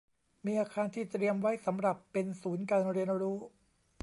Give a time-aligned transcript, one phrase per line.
[0.45, 3.37] มีอาคารที่เตรียมไว้สำหรับเป็นศูนย์การเรียนรู้